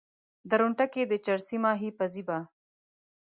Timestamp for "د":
1.07-1.13